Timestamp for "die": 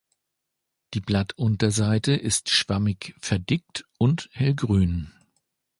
0.95-0.99